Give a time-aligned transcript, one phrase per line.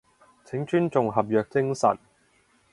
[0.45, 1.95] 請尊重合約精神